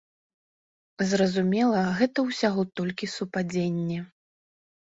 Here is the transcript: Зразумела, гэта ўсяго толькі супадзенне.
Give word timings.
Зразумела, 1.11 1.79
гэта 2.01 2.25
ўсяго 2.29 2.67
толькі 2.81 3.13
супадзенне. 3.19 3.99